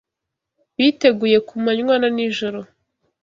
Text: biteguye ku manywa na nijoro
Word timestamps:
biteguye 0.77 1.37
ku 1.47 1.53
manywa 1.63 1.95
na 2.01 2.09
nijoro 2.15 2.59